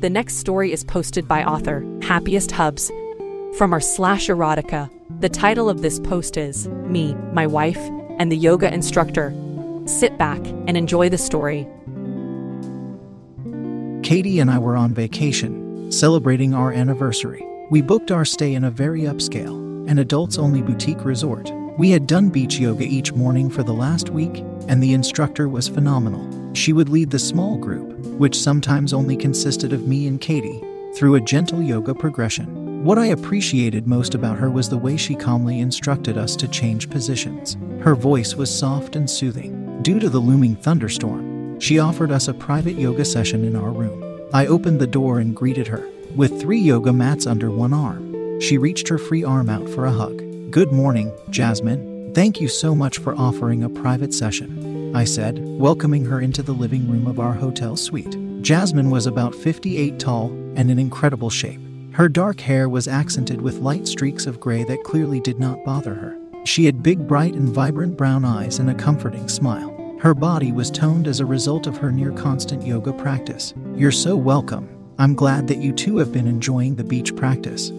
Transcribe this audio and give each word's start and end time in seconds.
The 0.00 0.08
next 0.08 0.36
story 0.36 0.72
is 0.72 0.82
posted 0.82 1.28
by 1.28 1.44
author 1.44 1.84
Happiest 2.00 2.52
Hubs 2.52 2.90
from 3.58 3.74
our 3.74 3.82
slash 3.82 4.28
erotica. 4.28 4.88
The 5.20 5.28
title 5.28 5.68
of 5.68 5.82
this 5.82 6.00
post 6.00 6.38
is 6.38 6.68
Me, 6.68 7.14
My 7.34 7.46
Wife, 7.46 7.76
and 8.18 8.32
the 8.32 8.36
Yoga 8.38 8.72
Instructor. 8.72 9.34
Sit 9.84 10.16
back 10.16 10.40
and 10.66 10.74
enjoy 10.74 11.10
the 11.10 11.18
story. 11.18 11.68
Katie 14.02 14.40
and 14.40 14.50
I 14.50 14.56
were 14.56 14.74
on 14.74 14.94
vacation, 14.94 15.92
celebrating 15.92 16.54
our 16.54 16.72
anniversary. 16.72 17.46
We 17.70 17.82
booked 17.82 18.10
our 18.10 18.24
stay 18.24 18.54
in 18.54 18.64
a 18.64 18.70
very 18.70 19.02
upscale, 19.02 19.86
an 19.86 19.98
adults 19.98 20.38
only 20.38 20.62
boutique 20.62 21.04
resort. 21.04 21.52
We 21.76 21.90
had 21.90 22.06
done 22.06 22.30
beach 22.30 22.58
yoga 22.58 22.84
each 22.84 23.12
morning 23.12 23.50
for 23.50 23.62
the 23.62 23.74
last 23.74 24.08
week, 24.08 24.38
and 24.66 24.82
the 24.82 24.94
instructor 24.94 25.46
was 25.46 25.68
phenomenal. 25.68 26.39
She 26.52 26.72
would 26.72 26.88
lead 26.88 27.10
the 27.10 27.18
small 27.18 27.56
group, 27.56 27.96
which 28.18 28.38
sometimes 28.38 28.92
only 28.92 29.16
consisted 29.16 29.72
of 29.72 29.86
me 29.86 30.06
and 30.06 30.20
Katie, 30.20 30.62
through 30.94 31.14
a 31.14 31.20
gentle 31.20 31.62
yoga 31.62 31.94
progression. 31.94 32.84
What 32.84 32.98
I 32.98 33.06
appreciated 33.06 33.86
most 33.86 34.14
about 34.14 34.38
her 34.38 34.50
was 34.50 34.68
the 34.68 34.78
way 34.78 34.96
she 34.96 35.14
calmly 35.14 35.60
instructed 35.60 36.16
us 36.16 36.34
to 36.36 36.48
change 36.48 36.90
positions. 36.90 37.56
Her 37.80 37.94
voice 37.94 38.34
was 38.34 38.56
soft 38.56 38.96
and 38.96 39.08
soothing. 39.08 39.82
Due 39.82 40.00
to 40.00 40.08
the 40.08 40.18
looming 40.18 40.56
thunderstorm, 40.56 41.60
she 41.60 41.78
offered 41.78 42.10
us 42.10 42.28
a 42.28 42.34
private 42.34 42.76
yoga 42.76 43.04
session 43.04 43.44
in 43.44 43.54
our 43.54 43.70
room. 43.70 44.28
I 44.32 44.46
opened 44.46 44.80
the 44.80 44.86
door 44.86 45.18
and 45.18 45.36
greeted 45.36 45.66
her. 45.68 45.86
With 46.16 46.40
three 46.40 46.58
yoga 46.58 46.92
mats 46.92 47.26
under 47.26 47.50
one 47.50 47.72
arm, 47.72 48.40
she 48.40 48.58
reached 48.58 48.88
her 48.88 48.98
free 48.98 49.22
arm 49.22 49.50
out 49.50 49.68
for 49.68 49.84
a 49.84 49.92
hug. 49.92 50.50
Good 50.50 50.72
morning, 50.72 51.12
Jasmine. 51.28 52.12
Thank 52.14 52.40
you 52.40 52.48
so 52.48 52.74
much 52.74 52.98
for 52.98 53.14
offering 53.14 53.62
a 53.62 53.68
private 53.68 54.14
session. 54.14 54.69
I 54.94 55.04
said, 55.04 55.38
welcoming 55.40 56.04
her 56.06 56.20
into 56.20 56.42
the 56.42 56.52
living 56.52 56.90
room 56.90 57.06
of 57.06 57.20
our 57.20 57.32
hotel 57.32 57.76
suite. 57.76 58.16
Jasmine 58.42 58.90
was 58.90 59.06
about 59.06 59.34
58 59.34 59.98
tall 59.98 60.30
and 60.56 60.70
in 60.70 60.78
incredible 60.78 61.30
shape. 61.30 61.60
Her 61.92 62.08
dark 62.08 62.40
hair 62.40 62.68
was 62.68 62.88
accented 62.88 63.40
with 63.40 63.58
light 63.58 63.86
streaks 63.86 64.26
of 64.26 64.40
gray 64.40 64.64
that 64.64 64.84
clearly 64.84 65.20
did 65.20 65.38
not 65.38 65.64
bother 65.64 65.94
her. 65.94 66.16
She 66.44 66.64
had 66.64 66.82
big, 66.82 67.06
bright, 67.06 67.34
and 67.34 67.48
vibrant 67.48 67.96
brown 67.96 68.24
eyes 68.24 68.58
and 68.58 68.70
a 68.70 68.74
comforting 68.74 69.28
smile. 69.28 69.76
Her 70.00 70.14
body 70.14 70.50
was 70.50 70.70
toned 70.70 71.06
as 71.06 71.20
a 71.20 71.26
result 71.26 71.66
of 71.66 71.76
her 71.76 71.92
near 71.92 72.12
constant 72.12 72.66
yoga 72.66 72.92
practice. 72.92 73.54
You're 73.74 73.92
so 73.92 74.16
welcome. 74.16 74.68
I'm 74.98 75.14
glad 75.14 75.46
that 75.48 75.58
you 75.58 75.72
too 75.72 75.98
have 75.98 76.12
been 76.12 76.26
enjoying 76.26 76.74
the 76.74 76.84
beach 76.84 77.14
practice. 77.14 77.70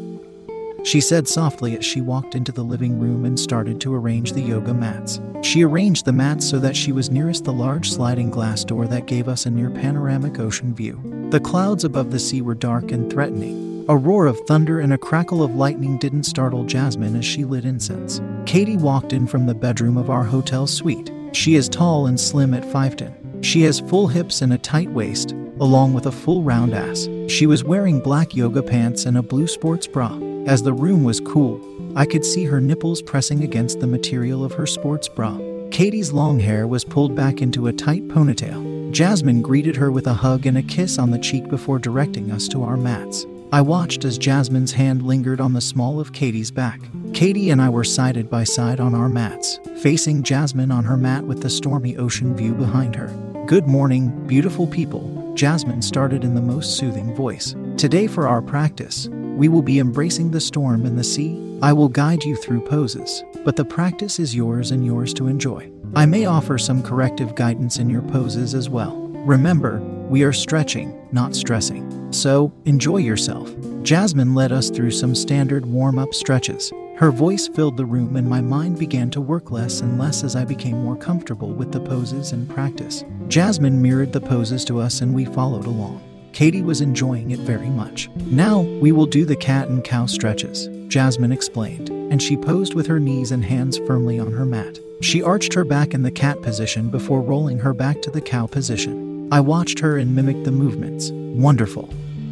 She 0.83 0.99
said 0.99 1.27
softly 1.27 1.77
as 1.77 1.85
she 1.85 2.01
walked 2.01 2.33
into 2.33 2.51
the 2.51 2.63
living 2.63 2.99
room 2.99 3.25
and 3.25 3.39
started 3.39 3.79
to 3.81 3.93
arrange 3.93 4.33
the 4.33 4.41
yoga 4.41 4.73
mats. 4.73 5.21
She 5.43 5.63
arranged 5.63 6.05
the 6.05 6.13
mats 6.13 6.47
so 6.47 6.59
that 6.59 6.75
she 6.75 6.91
was 6.91 7.11
nearest 7.11 7.43
the 7.43 7.53
large 7.53 7.91
sliding 7.91 8.31
glass 8.31 8.63
door 8.63 8.87
that 8.87 9.05
gave 9.05 9.27
us 9.27 9.45
a 9.45 9.51
near 9.51 9.69
panoramic 9.69 10.39
ocean 10.39 10.73
view. 10.73 10.99
The 11.29 11.39
clouds 11.39 11.83
above 11.83 12.11
the 12.11 12.19
sea 12.19 12.41
were 12.41 12.55
dark 12.55 12.91
and 12.91 13.11
threatening. 13.11 13.85
A 13.89 13.95
roar 13.95 14.25
of 14.25 14.39
thunder 14.41 14.79
and 14.79 14.93
a 14.93 14.97
crackle 14.97 15.43
of 15.43 15.55
lightning 15.55 15.97
didn't 15.97 16.23
startle 16.23 16.63
Jasmine 16.63 17.15
as 17.15 17.25
she 17.25 17.45
lit 17.45 17.65
incense. 17.65 18.19
Katie 18.45 18.77
walked 18.77 19.13
in 19.13 19.27
from 19.27 19.45
the 19.45 19.55
bedroom 19.55 19.97
of 19.97 20.09
our 20.09 20.23
hotel 20.23 20.65
suite. 20.65 21.11
She 21.33 21.55
is 21.55 21.69
tall 21.69 22.07
and 22.07 22.19
slim 22.19 22.53
at 22.53 22.63
5'10. 22.63 23.43
She 23.43 23.61
has 23.63 23.79
full 23.81 24.07
hips 24.07 24.41
and 24.41 24.53
a 24.53 24.57
tight 24.57 24.89
waist, 24.89 25.31
along 25.59 25.93
with 25.93 26.07
a 26.07 26.11
full 26.11 26.43
round 26.43 26.73
ass. 26.73 27.07
She 27.27 27.45
was 27.45 27.63
wearing 27.63 27.99
black 27.99 28.35
yoga 28.35 28.63
pants 28.63 29.05
and 29.05 29.17
a 29.17 29.23
blue 29.23 29.47
sports 29.47 29.87
bra. 29.87 30.09
As 30.47 30.63
the 30.63 30.73
room 30.73 31.03
was 31.03 31.19
cool, 31.19 31.61
I 31.95 32.05
could 32.05 32.25
see 32.25 32.45
her 32.45 32.59
nipples 32.59 33.01
pressing 33.01 33.43
against 33.43 33.79
the 33.79 33.87
material 33.87 34.43
of 34.43 34.53
her 34.53 34.65
sports 34.65 35.07
bra. 35.07 35.37
Katie's 35.69 36.11
long 36.11 36.39
hair 36.39 36.67
was 36.67 36.83
pulled 36.83 37.15
back 37.15 37.41
into 37.41 37.67
a 37.67 37.73
tight 37.73 38.07
ponytail. 38.07 38.91
Jasmine 38.91 39.41
greeted 39.41 39.75
her 39.75 39.91
with 39.91 40.07
a 40.07 40.13
hug 40.13 40.47
and 40.47 40.57
a 40.57 40.63
kiss 40.63 40.97
on 40.97 41.11
the 41.11 41.19
cheek 41.19 41.47
before 41.47 41.77
directing 41.77 42.31
us 42.31 42.47
to 42.49 42.63
our 42.63 42.75
mats. 42.75 43.25
I 43.53 43.61
watched 43.61 44.03
as 44.03 44.17
Jasmine's 44.17 44.71
hand 44.71 45.03
lingered 45.03 45.39
on 45.39 45.53
the 45.53 45.61
small 45.61 45.99
of 45.99 46.11
Katie's 46.11 46.51
back. 46.51 46.81
Katie 47.13 47.51
and 47.51 47.61
I 47.61 47.69
were 47.69 47.83
sided 47.83 48.29
by 48.29 48.43
side 48.43 48.79
on 48.79 48.95
our 48.95 49.09
mats, 49.09 49.59
facing 49.77 50.23
Jasmine 50.23 50.71
on 50.71 50.85
her 50.85 50.97
mat 50.97 51.23
with 51.23 51.41
the 51.41 51.49
stormy 51.49 51.97
ocean 51.97 52.35
view 52.35 52.53
behind 52.53 52.95
her. 52.95 53.07
Good 53.45 53.67
morning, 53.67 54.25
beautiful 54.27 54.65
people, 54.65 55.33
Jasmine 55.35 55.81
started 55.81 56.23
in 56.23 56.33
the 56.33 56.41
most 56.41 56.77
soothing 56.77 57.15
voice. 57.15 57.55
Today, 57.77 58.07
for 58.07 58.27
our 58.27 58.41
practice, 58.41 59.07
we 59.41 59.49
will 59.49 59.63
be 59.63 59.79
embracing 59.79 60.29
the 60.29 60.39
storm 60.39 60.85
and 60.85 60.99
the 60.99 61.03
sea. 61.03 61.57
I 61.63 61.73
will 61.73 61.89
guide 61.89 62.23
you 62.23 62.35
through 62.35 62.61
poses, 62.61 63.23
but 63.43 63.55
the 63.55 63.65
practice 63.65 64.19
is 64.19 64.35
yours 64.35 64.69
and 64.69 64.85
yours 64.85 65.15
to 65.15 65.25
enjoy. 65.25 65.71
I 65.95 66.05
may 66.05 66.25
offer 66.25 66.59
some 66.59 66.83
corrective 66.83 67.33
guidance 67.33 67.79
in 67.79 67.89
your 67.89 68.03
poses 68.03 68.53
as 68.53 68.69
well. 68.69 68.95
Remember, 69.25 69.79
we 70.09 70.21
are 70.21 70.31
stretching, 70.31 70.95
not 71.11 71.35
stressing. 71.35 72.13
So, 72.13 72.53
enjoy 72.65 72.97
yourself. 72.97 73.51
Jasmine 73.81 74.35
led 74.35 74.51
us 74.51 74.69
through 74.69 74.91
some 74.91 75.15
standard 75.15 75.65
warm 75.65 75.97
up 75.97 76.13
stretches. 76.13 76.71
Her 76.97 77.09
voice 77.09 77.47
filled 77.47 77.77
the 77.77 77.85
room, 77.85 78.17
and 78.17 78.29
my 78.29 78.41
mind 78.41 78.77
began 78.77 79.09
to 79.09 79.21
work 79.21 79.49
less 79.49 79.81
and 79.81 79.97
less 79.97 80.23
as 80.23 80.35
I 80.35 80.45
became 80.45 80.83
more 80.83 80.95
comfortable 80.95 81.51
with 81.51 81.71
the 81.71 81.79
poses 81.79 82.31
and 82.31 82.47
practice. 82.47 83.03
Jasmine 83.27 83.81
mirrored 83.81 84.13
the 84.13 84.21
poses 84.21 84.63
to 84.65 84.79
us, 84.79 85.01
and 85.01 85.15
we 85.15 85.25
followed 85.25 85.65
along. 85.65 86.10
Katie 86.33 86.61
was 86.61 86.81
enjoying 86.81 87.31
it 87.31 87.39
very 87.39 87.69
much. 87.69 88.09
Now 88.27 88.61
we 88.61 88.91
will 88.91 89.05
do 89.05 89.25
the 89.25 89.35
cat 89.35 89.67
and 89.67 89.83
cow 89.83 90.05
stretches, 90.05 90.69
Jasmine 90.87 91.31
explained, 91.31 91.89
and 91.89 92.21
she 92.21 92.37
posed 92.37 92.73
with 92.73 92.87
her 92.87 92.99
knees 92.99 93.31
and 93.31 93.43
hands 93.43 93.77
firmly 93.79 94.19
on 94.19 94.31
her 94.31 94.45
mat. 94.45 94.79
She 95.01 95.21
arched 95.21 95.53
her 95.53 95.65
back 95.65 95.93
in 95.93 96.03
the 96.03 96.11
cat 96.11 96.41
position 96.41 96.89
before 96.89 97.21
rolling 97.21 97.59
her 97.59 97.73
back 97.73 98.01
to 98.03 98.11
the 98.11 98.21
cow 98.21 98.45
position. 98.45 99.27
I 99.31 99.39
watched 99.39 99.79
her 99.79 99.97
and 99.97 100.15
mimicked 100.15 100.43
the 100.43 100.51
movements. 100.51 101.11
Wonderful, 101.11 101.89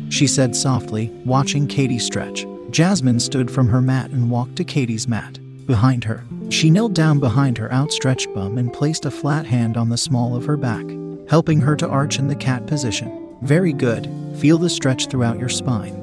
she 0.09 0.27
said 0.27 0.55
softly, 0.55 1.09
watching 1.25 1.67
Katie 1.67 1.99
stretch. 1.99 2.45
Jasmine 2.71 3.19
stood 3.19 3.49
from 3.49 3.67
her 3.69 3.81
mat 3.81 4.11
and 4.11 4.29
walked 4.29 4.55
to 4.57 4.63
Katie's 4.63 5.07
mat, 5.07 5.39
behind 5.65 6.03
her. 6.03 6.23
She 6.49 6.69
knelt 6.69 6.93
down 6.93 7.19
behind 7.19 7.57
her 7.57 7.71
outstretched 7.71 8.33
bum 8.33 8.57
and 8.57 8.73
placed 8.73 9.05
a 9.05 9.11
flat 9.11 9.45
hand 9.45 9.77
on 9.77 9.89
the 9.89 9.97
small 9.97 10.35
of 10.35 10.45
her 10.45 10.57
back, 10.57 10.85
helping 11.29 11.61
her 11.61 11.75
to 11.75 11.87
arch 11.87 12.19
in 12.19 12.27
the 12.27 12.35
cat 12.35 12.67
position. 12.67 13.28
Very 13.41 13.73
good. 13.73 14.09
Feel 14.37 14.57
the 14.57 14.69
stretch 14.69 15.07
throughout 15.07 15.39
your 15.39 15.49
spine. 15.49 15.95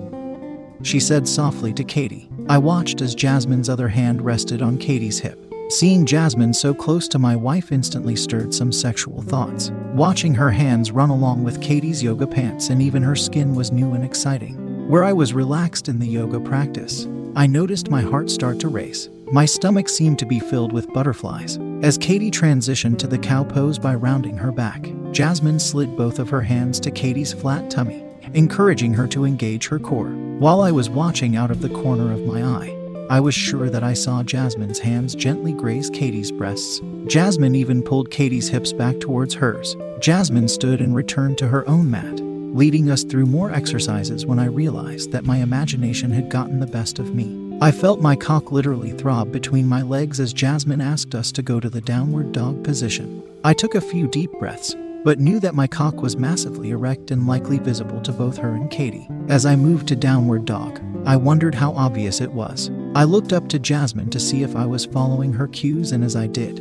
She 0.82 1.00
said 1.00 1.26
softly 1.28 1.72
to 1.74 1.84
Katie. 1.84 2.28
I 2.48 2.58
watched 2.58 3.00
as 3.00 3.14
Jasmine's 3.14 3.68
other 3.68 3.88
hand 3.88 4.22
rested 4.22 4.62
on 4.62 4.78
Katie's 4.78 5.18
hip. 5.18 5.38
Seeing 5.68 6.06
Jasmine 6.06 6.54
so 6.54 6.72
close 6.72 7.08
to 7.08 7.18
my 7.18 7.34
wife 7.34 7.72
instantly 7.72 8.14
stirred 8.14 8.54
some 8.54 8.70
sexual 8.70 9.20
thoughts. 9.22 9.70
Watching 9.94 10.32
her 10.34 10.50
hands 10.50 10.92
run 10.92 11.10
along 11.10 11.42
with 11.42 11.60
Katie's 11.60 12.02
yoga 12.02 12.26
pants 12.26 12.70
and 12.70 12.80
even 12.80 13.02
her 13.02 13.16
skin 13.16 13.54
was 13.54 13.72
new 13.72 13.94
and 13.94 14.04
exciting. 14.04 14.88
Where 14.88 15.02
I 15.02 15.12
was 15.12 15.34
relaxed 15.34 15.88
in 15.88 15.98
the 15.98 16.06
yoga 16.06 16.38
practice, 16.38 17.08
I 17.34 17.48
noticed 17.48 17.90
my 17.90 18.00
heart 18.00 18.30
start 18.30 18.60
to 18.60 18.68
race. 18.68 19.10
My 19.32 19.44
stomach 19.44 19.88
seemed 19.88 20.20
to 20.20 20.26
be 20.26 20.38
filled 20.38 20.72
with 20.72 20.92
butterflies. 20.92 21.58
As 21.82 21.98
Katie 21.98 22.30
transitioned 22.30 22.98
to 22.98 23.08
the 23.08 23.18
cow 23.18 23.42
pose 23.42 23.78
by 23.78 23.96
rounding 23.96 24.36
her 24.36 24.52
back, 24.52 24.86
Jasmine 25.16 25.58
slid 25.58 25.96
both 25.96 26.18
of 26.18 26.28
her 26.28 26.42
hands 26.42 26.78
to 26.78 26.90
Katie's 26.90 27.32
flat 27.32 27.70
tummy, 27.70 28.04
encouraging 28.34 28.92
her 28.92 29.08
to 29.08 29.24
engage 29.24 29.66
her 29.66 29.78
core. 29.78 30.10
While 30.10 30.60
I 30.60 30.70
was 30.70 30.90
watching 30.90 31.36
out 31.36 31.50
of 31.50 31.62
the 31.62 31.70
corner 31.70 32.12
of 32.12 32.26
my 32.26 32.42
eye, 32.42 32.76
I 33.08 33.20
was 33.20 33.34
sure 33.34 33.70
that 33.70 33.82
I 33.82 33.94
saw 33.94 34.22
Jasmine's 34.22 34.78
hands 34.78 35.14
gently 35.14 35.54
graze 35.54 35.88
Katie's 35.88 36.30
breasts. 36.30 36.82
Jasmine 37.06 37.54
even 37.54 37.82
pulled 37.82 38.10
Katie's 38.10 38.50
hips 38.50 38.74
back 38.74 39.00
towards 39.00 39.32
hers. 39.32 39.74
Jasmine 40.00 40.48
stood 40.48 40.82
and 40.82 40.94
returned 40.94 41.38
to 41.38 41.48
her 41.48 41.66
own 41.66 41.90
mat, 41.90 42.20
leading 42.20 42.90
us 42.90 43.02
through 43.02 43.24
more 43.24 43.50
exercises 43.50 44.26
when 44.26 44.38
I 44.38 44.48
realized 44.48 45.12
that 45.12 45.24
my 45.24 45.38
imagination 45.38 46.10
had 46.10 46.28
gotten 46.28 46.60
the 46.60 46.66
best 46.66 46.98
of 46.98 47.14
me. 47.14 47.56
I 47.62 47.72
felt 47.72 48.02
my 48.02 48.16
cock 48.16 48.52
literally 48.52 48.90
throb 48.90 49.32
between 49.32 49.66
my 49.66 49.80
legs 49.80 50.20
as 50.20 50.34
Jasmine 50.34 50.82
asked 50.82 51.14
us 51.14 51.32
to 51.32 51.42
go 51.42 51.58
to 51.58 51.70
the 51.70 51.80
downward 51.80 52.32
dog 52.32 52.62
position. 52.62 53.22
I 53.44 53.54
took 53.54 53.74
a 53.74 53.80
few 53.80 54.08
deep 54.08 54.30
breaths, 54.32 54.74
but 55.06 55.20
knew 55.20 55.38
that 55.38 55.54
my 55.54 55.68
cock 55.68 56.02
was 56.02 56.16
massively 56.16 56.70
erect 56.70 57.12
and 57.12 57.28
likely 57.28 57.60
visible 57.60 58.00
to 58.00 58.10
both 58.10 58.36
her 58.36 58.56
and 58.56 58.72
Katie. 58.72 59.08
As 59.28 59.46
I 59.46 59.54
moved 59.54 59.86
to 59.86 59.94
downward 59.94 60.46
dog, 60.46 60.80
I 61.06 61.14
wondered 61.14 61.54
how 61.54 61.70
obvious 61.74 62.20
it 62.20 62.32
was. 62.32 62.72
I 62.96 63.04
looked 63.04 63.32
up 63.32 63.48
to 63.50 63.60
Jasmine 63.60 64.10
to 64.10 64.18
see 64.18 64.42
if 64.42 64.56
I 64.56 64.66
was 64.66 64.84
following 64.84 65.32
her 65.32 65.46
cues, 65.46 65.92
and 65.92 66.02
as 66.02 66.16
I 66.16 66.26
did, 66.26 66.60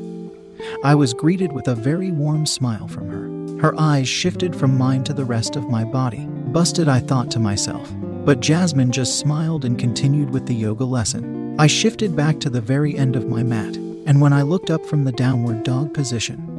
I 0.84 0.94
was 0.94 1.12
greeted 1.12 1.54
with 1.54 1.68
a 1.68 1.74
very 1.74 2.12
warm 2.12 2.46
smile 2.46 2.88
from 2.88 3.10
her. 3.10 3.62
Her 3.62 3.74
eyes 3.80 4.08
shifted 4.08 4.56
from 4.56 4.78
mine 4.78 5.04
to 5.06 5.14
the 5.16 5.26
rest 5.26 5.56
of 5.56 5.72
my 5.72 5.84
body. 5.84 6.28
Busted, 6.28 6.88
I 6.88 7.00
thought 7.00 7.32
to 7.32 7.40
myself. 7.40 7.92
But 8.26 8.42
Jasmine 8.42 8.92
just 8.92 9.18
smiled 9.18 9.66
and 9.66 9.80
continued 9.80 10.30
with 10.30 10.46
the 10.46 10.54
yoga 10.54 10.86
lesson. 10.86 11.60
I 11.60 11.66
shifted 11.66 12.16
back 12.16 12.40
to 12.42 12.52
the 12.52 12.62
very 12.62 12.96
end 12.96 13.16
of 13.16 13.28
my 13.28 13.42
mat, 13.42 13.76
and 14.06 14.22
when 14.22 14.34
I 14.34 14.44
looked 14.44 14.70
up 14.70 14.86
from 14.86 15.04
the 15.04 15.12
downward 15.14 15.64
dog 15.64 15.96
position, 15.96 16.55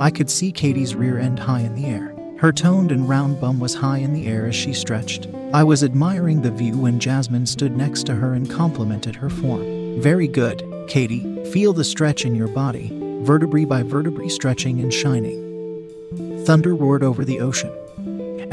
I 0.00 0.10
could 0.10 0.30
see 0.30 0.52
Katie's 0.52 0.94
rear 0.94 1.18
end 1.18 1.38
high 1.38 1.60
in 1.60 1.74
the 1.74 1.86
air. 1.86 2.14
Her 2.38 2.52
toned 2.52 2.92
and 2.92 3.08
round 3.08 3.40
bum 3.40 3.60
was 3.60 3.74
high 3.74 3.98
in 3.98 4.12
the 4.12 4.26
air 4.26 4.46
as 4.46 4.54
she 4.54 4.72
stretched. 4.72 5.28
I 5.52 5.64
was 5.64 5.84
admiring 5.84 6.42
the 6.42 6.50
view 6.50 6.76
when 6.76 7.00
Jasmine 7.00 7.46
stood 7.46 7.76
next 7.76 8.04
to 8.06 8.14
her 8.14 8.34
and 8.34 8.50
complimented 8.50 9.16
her 9.16 9.30
form. 9.30 10.00
Very 10.00 10.28
good, 10.28 10.62
Katie. 10.88 11.44
Feel 11.52 11.72
the 11.72 11.84
stretch 11.84 12.24
in 12.24 12.34
your 12.34 12.48
body, 12.48 12.90
vertebrae 13.22 13.64
by 13.64 13.82
vertebrae 13.82 14.28
stretching 14.28 14.80
and 14.80 14.92
shining. 14.92 16.44
Thunder 16.44 16.74
roared 16.74 17.02
over 17.02 17.24
the 17.24 17.40
ocean 17.40 17.72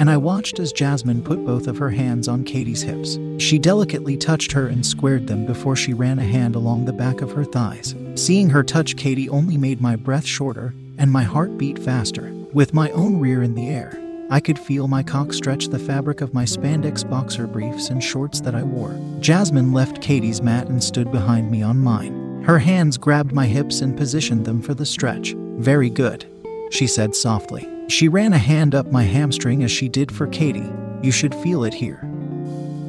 and 0.01 0.09
I 0.09 0.17
watched 0.17 0.57
as 0.57 0.71
Jasmine 0.71 1.21
put 1.21 1.45
both 1.45 1.67
of 1.67 1.77
her 1.77 1.91
hands 1.91 2.27
on 2.27 2.43
Katie's 2.43 2.81
hips. 2.81 3.19
She 3.37 3.59
delicately 3.59 4.17
touched 4.17 4.51
her 4.53 4.65
and 4.65 4.83
squared 4.83 5.27
them 5.27 5.45
before 5.45 5.75
she 5.75 5.93
ran 5.93 6.17
a 6.17 6.23
hand 6.23 6.55
along 6.55 6.85
the 6.85 6.91
back 6.91 7.21
of 7.21 7.33
her 7.33 7.43
thighs. 7.43 7.93
Seeing 8.15 8.49
her 8.49 8.63
touch 8.63 8.95
Katie 8.95 9.29
only 9.29 9.57
made 9.57 9.79
my 9.79 9.95
breath 9.95 10.25
shorter 10.25 10.73
and 11.01 11.11
my 11.11 11.23
heart 11.23 11.57
beat 11.57 11.79
faster. 11.79 12.31
With 12.53 12.75
my 12.75 12.91
own 12.91 13.19
rear 13.19 13.41
in 13.41 13.55
the 13.55 13.69
air, 13.69 13.99
I 14.29 14.39
could 14.39 14.59
feel 14.59 14.87
my 14.87 15.01
cock 15.01 15.33
stretch 15.33 15.65
the 15.65 15.79
fabric 15.79 16.21
of 16.21 16.35
my 16.35 16.45
spandex 16.45 17.09
boxer 17.09 17.47
briefs 17.47 17.89
and 17.89 18.03
shorts 18.03 18.39
that 18.41 18.53
I 18.53 18.61
wore. 18.61 18.95
Jasmine 19.19 19.73
left 19.73 19.99
Katie's 19.99 20.43
mat 20.43 20.67
and 20.67 20.81
stood 20.81 21.11
behind 21.11 21.49
me 21.49 21.63
on 21.63 21.79
mine. 21.79 22.43
Her 22.43 22.59
hands 22.59 22.99
grabbed 22.99 23.33
my 23.33 23.47
hips 23.47 23.81
and 23.81 23.97
positioned 23.97 24.45
them 24.45 24.61
for 24.61 24.75
the 24.75 24.85
stretch. 24.85 25.33
Very 25.57 25.89
good, 25.89 26.27
she 26.69 26.85
said 26.85 27.15
softly. 27.15 27.67
She 27.87 28.07
ran 28.07 28.33
a 28.33 28.37
hand 28.37 28.75
up 28.75 28.91
my 28.91 29.03
hamstring 29.03 29.63
as 29.63 29.71
she 29.71 29.89
did 29.89 30.11
for 30.11 30.27
Katie. 30.27 30.71
You 31.01 31.11
should 31.11 31.33
feel 31.33 31.63
it 31.63 31.73
here. 31.73 32.07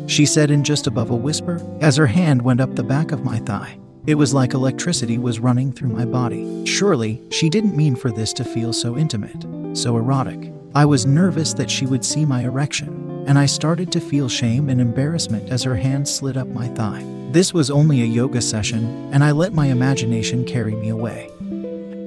She 0.07 0.27
said 0.27 0.51
in 0.51 0.65
just 0.65 0.87
above 0.87 1.09
a 1.09 1.17
whisper 1.17 1.63
as 1.81 1.97
her 1.97 2.09
hand 2.09 2.43
went 2.43 2.61
up 2.61 2.75
the 2.75 2.85
back 2.85 3.11
of 3.11 3.25
my 3.25 3.39
thigh. 3.39 3.79
It 4.05 4.17
was 4.17 4.35
like 4.35 4.53
electricity 4.53 5.17
was 5.17 5.39
running 5.39 5.71
through 5.73 5.91
my 5.91 6.05
body. 6.05 6.67
Surely, 6.67 7.23
she 7.31 7.49
didn't 7.49 7.77
mean 7.77 7.95
for 7.95 8.11
this 8.11 8.33
to 8.33 8.45
feel 8.45 8.73
so 8.73 8.99
intimate, 8.99 9.47
so 9.77 9.97
erotic. 9.97 10.53
I 10.75 10.87
was 10.87 11.07
nervous 11.07 11.55
that 11.55 11.71
she 11.71 11.87
would 11.87 12.05
see 12.05 12.25
my 12.25 12.43
erection, 12.43 13.25
and 13.29 13.39
I 13.39 13.47
started 13.47 13.93
to 13.93 14.01
feel 14.01 14.29
shame 14.29 14.69
and 14.69 14.81
embarrassment 14.81 15.51
as 15.51 15.63
her 15.63 15.77
hand 15.77 16.09
slid 16.09 16.37
up 16.37 16.49
my 16.49 16.67
thigh. 16.69 17.05
This 17.31 17.55
was 17.55 17.71
only 17.71 18.03
a 18.03 18.07
yoga 18.07 18.41
session, 18.41 18.85
and 19.13 19.23
I 19.23 19.31
let 19.31 19.53
my 19.53 19.67
imagination 19.67 20.45
carry 20.45 20.75
me 20.75 20.89
away. 20.89 21.31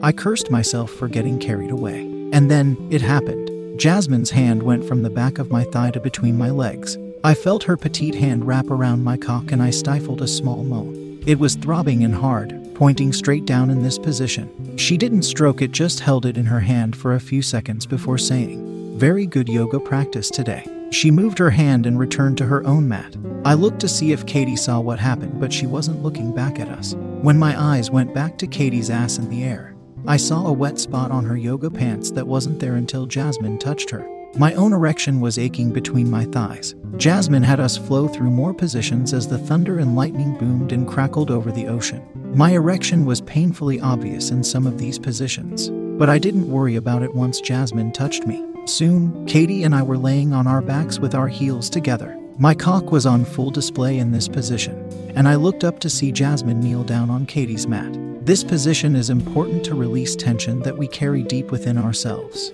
I 0.03 0.11
cursed 0.11 0.51
myself 0.51 0.91
for 0.91 1.07
getting 1.07 1.39
carried 1.39 1.71
away. 1.71 2.01
And 2.33 2.51
then 2.51 2.75
it 2.91 3.01
happened. 3.01 3.79
Jasmine's 3.79 4.31
hand 4.31 4.63
went 4.63 4.85
from 4.85 5.03
the 5.03 5.09
back 5.09 5.37
of 5.37 5.49
my 5.49 5.63
thigh 5.63 5.91
to 5.91 6.01
between 6.01 6.37
my 6.37 6.49
legs. 6.49 6.97
I 7.23 7.33
felt 7.33 7.63
her 7.63 7.77
petite 7.77 8.15
hand 8.15 8.45
wrap 8.45 8.69
around 8.69 9.03
my 9.03 9.15
cock 9.15 9.51
and 9.51 9.63
I 9.63 9.69
stifled 9.69 10.21
a 10.21 10.27
small 10.27 10.63
moan. 10.63 11.04
It 11.25 11.39
was 11.39 11.55
throbbing 11.55 12.03
and 12.03 12.13
hard, 12.13 12.55
pointing 12.75 13.11
straight 13.11 13.45
down 13.45 13.71
in 13.71 13.81
this 13.81 13.97
position. 13.97 14.77
She 14.77 14.95
didn't 14.95 15.23
stroke 15.23 15.63
it, 15.63 15.71
just 15.71 15.99
held 15.99 16.27
it 16.27 16.37
in 16.37 16.45
her 16.45 16.59
hand 16.59 16.95
for 16.95 17.15
a 17.15 17.19
few 17.19 17.41
seconds 17.41 17.87
before 17.87 18.19
saying, 18.19 18.99
Very 18.99 19.25
good 19.25 19.49
yoga 19.49 19.79
practice 19.79 20.29
today. 20.29 20.63
She 20.91 21.09
moved 21.09 21.39
her 21.39 21.49
hand 21.49 21.87
and 21.87 21.97
returned 21.97 22.37
to 22.37 22.45
her 22.45 22.63
own 22.67 22.87
mat. 22.87 23.15
I 23.43 23.55
looked 23.55 23.79
to 23.79 23.87
see 23.87 24.11
if 24.11 24.27
Katie 24.27 24.55
saw 24.55 24.79
what 24.79 24.99
happened, 24.99 25.39
but 25.39 25.51
she 25.51 25.65
wasn't 25.65 26.03
looking 26.03 26.31
back 26.31 26.59
at 26.59 26.69
us. 26.69 26.93
When 26.93 27.39
my 27.39 27.59
eyes 27.59 27.89
went 27.89 28.13
back 28.13 28.37
to 28.37 28.47
Katie's 28.47 28.91
ass 28.91 29.17
in 29.17 29.27
the 29.27 29.43
air, 29.43 29.75
I 30.05 30.17
saw 30.17 30.45
a 30.45 30.53
wet 30.53 30.77
spot 30.77 31.09
on 31.09 31.25
her 31.25 31.37
yoga 31.37 31.71
pants 31.71 32.11
that 32.11 32.27
wasn't 32.27 32.59
there 32.59 32.75
until 32.75 33.07
Jasmine 33.07 33.57
touched 33.57 33.89
her. 33.89 34.14
My 34.37 34.53
own 34.55 34.73
erection 34.73 35.21
was 35.21 35.37
aching 35.37 35.71
between 35.71 36.11
my 36.11 36.25
thighs. 36.25 36.75
Jasmine 36.97 37.43
had 37.43 37.61
us 37.61 37.77
flow 37.77 38.09
through 38.09 38.31
more 38.31 38.53
positions 38.53 39.13
as 39.13 39.29
the 39.29 39.37
thunder 39.37 39.79
and 39.79 39.95
lightning 39.95 40.37
boomed 40.37 40.73
and 40.73 40.85
crackled 40.85 41.31
over 41.31 41.53
the 41.53 41.67
ocean. 41.67 42.05
My 42.35 42.51
erection 42.51 43.05
was 43.05 43.21
painfully 43.21 43.79
obvious 43.79 44.31
in 44.31 44.43
some 44.43 44.67
of 44.67 44.77
these 44.77 44.99
positions, 44.99 45.69
but 45.97 46.09
I 46.09 46.19
didn't 46.19 46.51
worry 46.51 46.75
about 46.75 47.01
it 47.01 47.15
once 47.15 47.39
Jasmine 47.39 47.93
touched 47.93 48.27
me. 48.27 48.43
Soon, 48.65 49.25
Katie 49.25 49.63
and 49.63 49.73
I 49.73 49.83
were 49.83 49.97
laying 49.97 50.33
on 50.33 50.47
our 50.47 50.61
backs 50.61 50.99
with 50.99 51.15
our 51.15 51.29
heels 51.29 51.69
together. 51.69 52.19
My 52.37 52.53
cock 52.53 52.91
was 52.91 53.05
on 53.05 53.23
full 53.23 53.51
display 53.51 53.99
in 53.99 54.11
this 54.11 54.27
position, 54.27 54.75
and 55.15 55.29
I 55.29 55.35
looked 55.35 55.63
up 55.63 55.79
to 55.79 55.89
see 55.89 56.11
Jasmine 56.11 56.59
kneel 56.59 56.83
down 56.83 57.09
on 57.09 57.25
Katie's 57.25 57.67
mat. 57.67 57.97
This 58.25 58.43
position 58.43 58.97
is 58.97 59.09
important 59.09 59.63
to 59.63 59.75
release 59.75 60.13
tension 60.13 60.59
that 60.63 60.77
we 60.77 60.89
carry 60.89 61.23
deep 61.23 61.51
within 61.51 61.77
ourselves. 61.77 62.51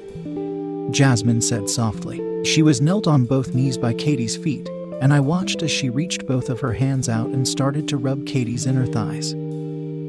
Jasmine 0.90 1.42
said 1.42 1.70
softly. 1.70 2.44
She 2.44 2.64
was 2.64 2.82
knelt 2.82 3.08
on 3.08 3.26
both 3.26 3.54
knees 3.54 3.78
by 3.78 3.94
Katie's 3.94 4.36
feet, 4.36 4.68
and 5.02 5.14
I 5.14 5.20
watched 5.20 5.62
as 5.62 5.72
she 5.72 5.90
reached 5.90 6.26
both 6.26 6.50
of 6.50 6.60
her 6.62 6.74
hands 6.74 7.08
out 7.08 7.30
and 7.30 7.48
started 7.48 7.88
to 7.90 7.98
rub 7.98 8.26
Katie's 8.26 8.66
inner 8.66 8.86
thighs, 8.86 9.34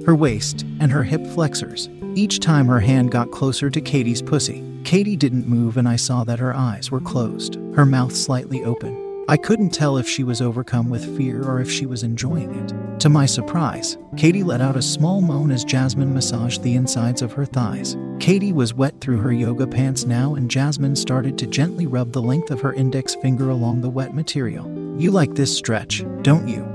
her 0.05 0.15
waist, 0.15 0.65
and 0.81 0.91
her 0.91 1.03
hip 1.03 1.27
flexors. 1.29 1.89
Each 2.15 2.41
time 2.41 2.67
her 2.67 2.81
hand 2.81 3.11
got 3.11 3.31
closer 3.31 3.71
to 3.71 3.81
Katie's 3.81 4.23
pussy, 4.23 4.65
Katie 4.85 5.17
didn't 5.17 5.49
move, 5.49 5.77
and 5.77 5.89
I 5.89 5.97
saw 5.97 6.25
that 6.25 6.39
her 6.39 6.55
eyes 6.55 6.91
were 6.91 7.01
closed, 7.01 7.57
her 7.75 7.87
mouth 7.87 8.15
slightly 8.15 8.65
open. 8.65 9.02
I 9.29 9.37
couldn't 9.37 9.71
tell 9.71 9.99
if 9.99 10.09
she 10.09 10.25
was 10.25 10.43
overcome 10.43 10.91
with 10.91 11.17
fear 11.17 11.43
or 11.45 11.61
if 11.61 11.71
she 11.71 11.87
was 11.87 12.03
enjoying 12.03 12.55
it. 12.55 13.01
To 13.01 13.09
my 13.09 13.25
surprise, 13.25 13.97
Katie 14.17 14.43
let 14.43 14.61
out 14.61 14.77
a 14.77 14.83
small 14.83 15.21
moan 15.21 15.51
as 15.51 15.65
Jasmine 15.65 16.13
massaged 16.13 16.63
the 16.63 16.75
insides 16.75 17.23
of 17.23 17.33
her 17.33 17.45
thighs. 17.45 17.97
Katie 18.19 18.53
was 18.53 18.75
wet 18.75 19.01
through 19.01 19.19
her 19.19 19.33
yoga 19.33 19.67
pants 19.67 20.05
now, 20.05 20.35
and 20.35 20.51
Jasmine 20.51 20.97
started 20.97 21.39
to 21.39 21.47
gently 21.47 21.87
rub 21.87 22.13
the 22.13 22.23
length 22.23 22.51
of 22.51 22.61
her 22.61 22.73
index 22.73 23.15
finger 23.15 23.51
along 23.51 23.81
the 23.81 23.91
wet 23.91 24.15
material. 24.15 24.67
You 24.99 25.11
like 25.11 25.35
this 25.35 25.57
stretch, 25.57 26.05
don't 26.23 26.49
you? 26.49 26.69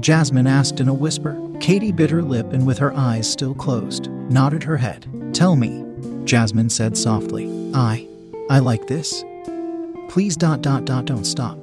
Jasmine 0.00 0.46
asked 0.46 0.80
in 0.80 0.88
a 0.88 0.94
whisper. 0.94 1.40
Katie 1.60 1.92
bit 1.92 2.10
her 2.10 2.22
lip 2.22 2.52
and, 2.52 2.66
with 2.66 2.78
her 2.78 2.94
eyes 2.94 3.30
still 3.30 3.54
closed, 3.54 4.10
nodded 4.30 4.62
her 4.62 4.76
head. 4.76 5.06
Tell 5.32 5.56
me, 5.56 5.84
Jasmine 6.24 6.70
said 6.70 6.96
softly. 6.96 7.72
I. 7.74 8.06
I 8.48 8.60
like 8.60 8.86
this. 8.86 9.24
Please 10.16 10.34
dot 10.34 10.62
dot 10.62 10.86
dot 10.86 11.04
don't 11.04 11.26
stop. 11.26 11.58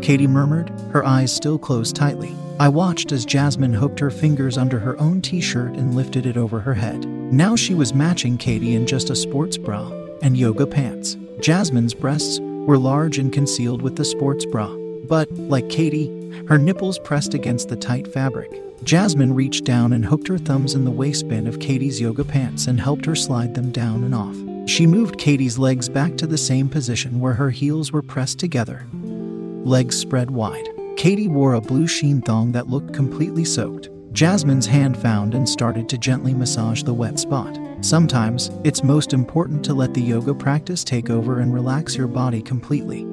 Katie 0.00 0.28
murmured, 0.28 0.70
her 0.92 1.04
eyes 1.04 1.34
still 1.34 1.58
closed 1.58 1.96
tightly. 1.96 2.32
I 2.60 2.68
watched 2.68 3.10
as 3.10 3.24
Jasmine 3.24 3.72
hooked 3.72 3.98
her 3.98 4.12
fingers 4.12 4.56
under 4.56 4.78
her 4.78 4.96
own 5.00 5.20
t 5.20 5.40
shirt 5.40 5.74
and 5.74 5.96
lifted 5.96 6.24
it 6.24 6.36
over 6.36 6.60
her 6.60 6.74
head. 6.74 7.04
Now 7.04 7.56
she 7.56 7.74
was 7.74 7.94
matching 7.94 8.38
Katie 8.38 8.76
in 8.76 8.86
just 8.86 9.10
a 9.10 9.16
sports 9.16 9.56
bra 9.56 9.90
and 10.22 10.36
yoga 10.36 10.68
pants. 10.68 11.16
Jasmine's 11.40 11.94
breasts 11.94 12.38
were 12.40 12.78
large 12.78 13.18
and 13.18 13.32
concealed 13.32 13.82
with 13.82 13.96
the 13.96 14.04
sports 14.04 14.46
bra, 14.46 14.68
but, 15.08 15.28
like 15.32 15.68
Katie, 15.68 16.30
her 16.46 16.58
nipples 16.58 17.00
pressed 17.00 17.34
against 17.34 17.70
the 17.70 17.76
tight 17.76 18.06
fabric. 18.06 18.52
Jasmine 18.84 19.34
reached 19.34 19.64
down 19.64 19.92
and 19.92 20.04
hooked 20.04 20.28
her 20.28 20.38
thumbs 20.38 20.76
in 20.76 20.84
the 20.84 20.92
waistband 20.92 21.48
of 21.48 21.58
Katie's 21.58 22.00
yoga 22.00 22.22
pants 22.22 22.68
and 22.68 22.80
helped 22.80 23.04
her 23.04 23.16
slide 23.16 23.56
them 23.56 23.72
down 23.72 24.04
and 24.04 24.14
off. 24.14 24.36
She 24.66 24.84
moved 24.84 25.16
Katie's 25.16 25.58
legs 25.58 25.88
back 25.88 26.16
to 26.16 26.26
the 26.26 26.36
same 26.36 26.68
position 26.68 27.20
where 27.20 27.34
her 27.34 27.50
heels 27.50 27.92
were 27.92 28.02
pressed 28.02 28.40
together, 28.40 28.84
legs 28.92 29.96
spread 29.96 30.28
wide. 30.28 30.68
Katie 30.96 31.28
wore 31.28 31.54
a 31.54 31.60
blue 31.60 31.86
sheen 31.86 32.20
thong 32.20 32.50
that 32.50 32.68
looked 32.68 32.92
completely 32.92 33.44
soaked. 33.44 33.90
Jasmine's 34.12 34.66
hand 34.66 34.96
found 34.96 35.34
and 35.34 35.48
started 35.48 35.88
to 35.88 35.98
gently 35.98 36.34
massage 36.34 36.82
the 36.82 36.92
wet 36.92 37.18
spot. 37.18 37.56
Sometimes, 37.80 38.50
it's 38.64 38.82
most 38.82 39.12
important 39.12 39.64
to 39.66 39.74
let 39.74 39.94
the 39.94 40.02
yoga 40.02 40.34
practice 40.34 40.82
take 40.82 41.10
over 41.10 41.38
and 41.38 41.54
relax 41.54 41.96
your 41.96 42.08
body 42.08 42.42
completely. 42.42 43.06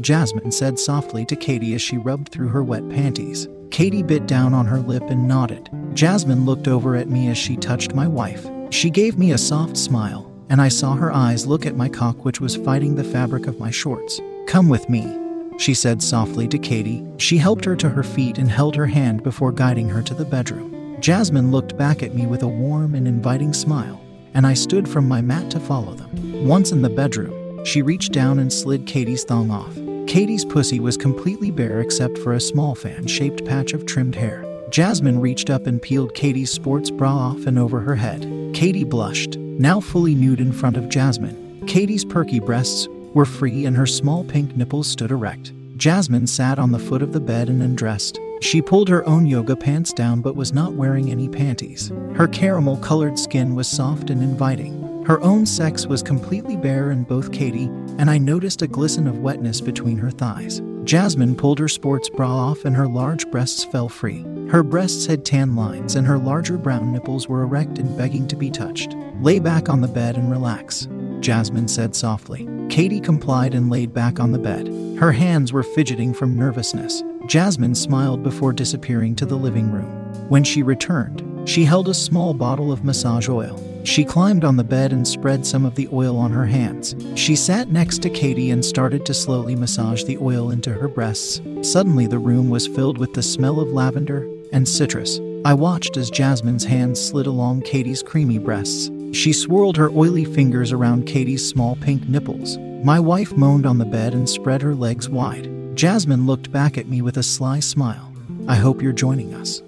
Jasmine 0.00 0.50
said 0.50 0.78
softly 0.78 1.26
to 1.26 1.36
Katie 1.36 1.74
as 1.74 1.82
she 1.82 1.98
rubbed 1.98 2.30
through 2.30 2.48
her 2.48 2.64
wet 2.64 2.88
panties. 2.88 3.48
Katie 3.70 4.02
bit 4.02 4.26
down 4.26 4.54
on 4.54 4.64
her 4.66 4.78
lip 4.78 5.02
and 5.10 5.28
nodded. 5.28 5.68
Jasmine 5.92 6.46
looked 6.46 6.68
over 6.68 6.96
at 6.96 7.10
me 7.10 7.28
as 7.28 7.36
she 7.36 7.56
touched 7.56 7.94
my 7.94 8.06
wife. 8.06 8.46
She 8.70 8.88
gave 8.88 9.18
me 9.18 9.32
a 9.32 9.38
soft 9.38 9.76
smile 9.76 10.33
and 10.54 10.62
I 10.62 10.68
saw 10.68 10.94
her 10.94 11.12
eyes 11.12 11.48
look 11.48 11.66
at 11.66 11.74
my 11.74 11.88
cock, 11.88 12.24
which 12.24 12.40
was 12.40 12.54
fighting 12.54 12.94
the 12.94 13.02
fabric 13.02 13.48
of 13.48 13.58
my 13.58 13.72
shorts. 13.72 14.20
Come 14.46 14.68
with 14.68 14.88
me, 14.88 15.18
she 15.58 15.74
said 15.74 16.00
softly 16.00 16.46
to 16.46 16.58
Katie. 16.58 17.04
She 17.16 17.38
helped 17.38 17.64
her 17.64 17.74
to 17.74 17.88
her 17.88 18.04
feet 18.04 18.38
and 18.38 18.48
held 18.48 18.76
her 18.76 18.86
hand 18.86 19.24
before 19.24 19.50
guiding 19.50 19.88
her 19.88 20.00
to 20.02 20.14
the 20.14 20.24
bedroom. 20.24 20.96
Jasmine 21.00 21.50
looked 21.50 21.76
back 21.76 22.04
at 22.04 22.14
me 22.14 22.26
with 22.26 22.44
a 22.44 22.46
warm 22.46 22.94
and 22.94 23.08
inviting 23.08 23.52
smile, 23.52 24.00
and 24.34 24.46
I 24.46 24.54
stood 24.54 24.88
from 24.88 25.08
my 25.08 25.20
mat 25.20 25.50
to 25.50 25.58
follow 25.58 25.92
them. 25.92 26.46
Once 26.46 26.70
in 26.70 26.82
the 26.82 26.88
bedroom, 26.88 27.64
she 27.64 27.82
reached 27.82 28.12
down 28.12 28.38
and 28.38 28.52
slid 28.52 28.86
Katie's 28.86 29.24
thong 29.24 29.50
off. 29.50 29.74
Katie's 30.06 30.44
pussy 30.44 30.78
was 30.78 30.96
completely 30.96 31.50
bare 31.50 31.80
except 31.80 32.16
for 32.18 32.34
a 32.34 32.40
small 32.40 32.76
fan 32.76 33.08
shaped 33.08 33.44
patch 33.44 33.72
of 33.72 33.86
trimmed 33.86 34.14
hair. 34.14 34.44
Jasmine 34.70 35.20
reached 35.20 35.50
up 35.50 35.66
and 35.66 35.82
peeled 35.82 36.14
Katie's 36.14 36.52
sports 36.52 36.92
bra 36.92 37.12
off 37.12 37.46
and 37.46 37.58
over 37.58 37.80
her 37.80 37.96
head. 37.96 38.22
Katie 38.54 38.84
blushed, 38.84 39.36
now 39.58 39.80
fully 39.80 40.14
nude 40.14 40.40
in 40.40 40.52
front 40.52 40.76
of 40.76 40.88
Jasmine. 40.88 41.66
Katie's 41.66 42.04
perky 42.04 42.40
breasts 42.40 42.88
were 43.14 43.24
free 43.24 43.66
and 43.66 43.76
her 43.76 43.86
small 43.86 44.24
pink 44.24 44.56
nipples 44.56 44.86
stood 44.86 45.10
erect. 45.10 45.52
Jasmine 45.76 46.26
sat 46.26 46.58
on 46.58 46.72
the 46.72 46.78
foot 46.78 47.02
of 47.02 47.12
the 47.12 47.20
bed 47.20 47.48
and 47.48 47.62
undressed. 47.62 48.18
She 48.40 48.60
pulled 48.60 48.88
her 48.88 49.06
own 49.08 49.26
yoga 49.26 49.56
pants 49.56 49.92
down 49.92 50.20
but 50.20 50.36
was 50.36 50.52
not 50.52 50.74
wearing 50.74 51.10
any 51.10 51.28
panties. 51.28 51.92
Her 52.14 52.28
caramel 52.28 52.76
colored 52.78 53.18
skin 53.18 53.54
was 53.54 53.68
soft 53.68 54.10
and 54.10 54.22
inviting. 54.22 55.04
Her 55.04 55.20
own 55.22 55.46
sex 55.46 55.86
was 55.86 56.02
completely 56.02 56.56
bare 56.56 56.90
in 56.90 57.04
both 57.04 57.32
Katie, 57.32 57.70
and 57.98 58.10
I 58.10 58.18
noticed 58.18 58.62
a 58.62 58.66
glisten 58.66 59.06
of 59.06 59.18
wetness 59.18 59.60
between 59.60 59.98
her 59.98 60.10
thighs. 60.10 60.62
Jasmine 60.84 61.36
pulled 61.36 61.58
her 61.58 61.68
sports 61.68 62.08
bra 62.08 62.30
off 62.30 62.64
and 62.64 62.76
her 62.76 62.86
large 62.86 63.30
breasts 63.30 63.64
fell 63.64 63.88
free. 63.88 64.24
Her 64.50 64.62
breasts 64.62 65.06
had 65.06 65.24
tan 65.24 65.56
lines 65.56 65.96
and 65.96 66.06
her 66.06 66.18
larger 66.18 66.56
brown 66.56 66.92
nipples 66.92 67.28
were 67.28 67.42
erect 67.42 67.78
and 67.78 67.96
begging 67.96 68.28
to 68.28 68.36
be 68.36 68.50
touched. 68.50 68.94
Lay 69.20 69.38
back 69.38 69.68
on 69.68 69.80
the 69.80 69.88
bed 69.88 70.16
and 70.16 70.30
relax, 70.30 70.86
Jasmine 71.20 71.66
said 71.66 71.96
softly. 71.96 72.48
Katie 72.68 73.00
complied 73.00 73.54
and 73.54 73.70
laid 73.70 73.92
back 73.92 74.20
on 74.20 74.32
the 74.32 74.38
bed. 74.38 74.68
Her 74.98 75.12
hands 75.12 75.52
were 75.52 75.62
fidgeting 75.62 76.14
from 76.14 76.36
nervousness. 76.36 77.02
Jasmine 77.26 77.74
smiled 77.74 78.22
before 78.22 78.52
disappearing 78.52 79.16
to 79.16 79.26
the 79.26 79.36
living 79.36 79.72
room. 79.72 79.88
When 80.28 80.44
she 80.44 80.62
returned, 80.62 81.48
she 81.48 81.64
held 81.64 81.88
a 81.88 81.94
small 81.94 82.32
bottle 82.34 82.70
of 82.70 82.84
massage 82.84 83.28
oil. 83.28 83.60
She 83.84 84.04
climbed 84.04 84.44
on 84.44 84.56
the 84.56 84.64
bed 84.64 84.92
and 84.92 85.06
spread 85.06 85.44
some 85.44 85.66
of 85.66 85.74
the 85.74 85.88
oil 85.92 86.16
on 86.16 86.30
her 86.30 86.46
hands. 86.46 86.94
She 87.16 87.34
sat 87.34 87.70
next 87.70 88.02
to 88.02 88.10
Katie 88.10 88.50
and 88.50 88.64
started 88.64 89.04
to 89.06 89.14
slowly 89.14 89.56
massage 89.56 90.04
the 90.04 90.18
oil 90.18 90.50
into 90.50 90.72
her 90.72 90.88
breasts. 90.88 91.40
Suddenly, 91.62 92.06
the 92.06 92.18
room 92.18 92.50
was 92.50 92.66
filled 92.66 92.98
with 92.98 93.14
the 93.14 93.22
smell 93.22 93.58
of 93.60 93.68
lavender 93.68 94.33
and 94.54 94.66
citrus. 94.66 95.20
I 95.44 95.52
watched 95.52 95.98
as 95.98 96.08
Jasmine's 96.08 96.64
hands 96.64 96.98
slid 96.98 97.26
along 97.26 97.62
Katie's 97.62 98.02
creamy 98.02 98.38
breasts. 98.38 98.90
She 99.12 99.34
swirled 99.34 99.76
her 99.76 99.90
oily 99.90 100.24
fingers 100.24 100.72
around 100.72 101.06
Katie's 101.06 101.46
small 101.46 101.76
pink 101.76 102.08
nipples. 102.08 102.56
My 102.82 102.98
wife 102.98 103.36
moaned 103.36 103.66
on 103.66 103.76
the 103.76 103.84
bed 103.84 104.14
and 104.14 104.26
spread 104.26 104.62
her 104.62 104.74
legs 104.74 105.08
wide. 105.08 105.50
Jasmine 105.74 106.24
looked 106.24 106.50
back 106.50 106.78
at 106.78 106.88
me 106.88 107.02
with 107.02 107.18
a 107.18 107.22
sly 107.22 107.60
smile. 107.60 108.10
I 108.48 108.54
hope 108.54 108.80
you're 108.80 108.92
joining 108.92 109.34
us. 109.34 109.60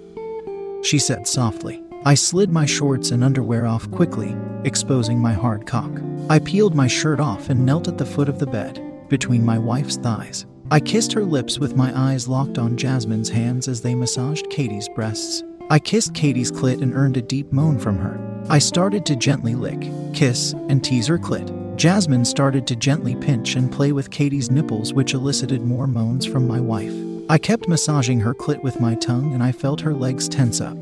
She 0.83 0.97
said 0.97 1.27
softly. 1.27 1.83
I 2.05 2.13
slid 2.13 2.49
my 2.51 2.65
shorts 2.65 3.11
and 3.11 3.23
underwear 3.23 3.65
off 3.65 3.91
quickly, 3.91 4.35
exposing 4.63 5.19
my 5.19 5.33
hard 5.33 5.65
cock. 5.65 5.91
I 6.29 6.39
peeled 6.39 6.75
my 6.75 6.87
shirt 6.87 7.19
off 7.19 7.49
and 7.49 7.65
knelt 7.65 7.87
at 7.87 7.97
the 7.97 8.05
foot 8.05 8.29
of 8.29 8.39
the 8.39 8.47
bed, 8.47 8.81
between 9.09 9.43
my 9.45 9.57
wife's 9.57 9.97
thighs. 9.97 10.45
I 10.69 10.81
kissed 10.81 11.13
her 11.13 11.23
lips 11.23 11.59
with 11.59 11.77
my 11.77 11.97
eyes 11.97 12.27
locked 12.27 12.57
on 12.57 12.75
Jasmine's 12.75 13.29
hands 13.29 13.69
as 13.69 13.79
they 13.79 13.95
massaged 13.95 14.49
Katie's 14.49 14.89
breasts. 14.89 15.41
I 15.69 15.79
kissed 15.79 16.13
Katie's 16.13 16.51
clit 16.51 16.81
and 16.81 16.93
earned 16.93 17.15
a 17.15 17.21
deep 17.21 17.53
moan 17.53 17.79
from 17.79 17.97
her. 17.97 18.19
I 18.49 18.59
started 18.59 19.05
to 19.05 19.15
gently 19.15 19.55
lick, 19.55 19.89
kiss, 20.13 20.51
and 20.67 20.83
tease 20.83 21.07
her 21.07 21.17
clit. 21.17 21.77
Jasmine 21.77 22.25
started 22.25 22.67
to 22.67 22.75
gently 22.75 23.15
pinch 23.15 23.55
and 23.55 23.71
play 23.71 23.93
with 23.93 24.11
Katie's 24.11 24.51
nipples, 24.51 24.93
which 24.93 25.13
elicited 25.13 25.61
more 25.61 25.87
moans 25.87 26.25
from 26.25 26.45
my 26.45 26.59
wife. 26.59 26.93
I 27.29 27.37
kept 27.37 27.69
massaging 27.69 28.19
her 28.19 28.33
clit 28.33 28.61
with 28.61 28.81
my 28.81 28.95
tongue 28.95 29.33
and 29.33 29.41
I 29.41 29.53
felt 29.53 29.79
her 29.81 29.93
legs 29.93 30.27
tense 30.27 30.59
up. 30.59 30.77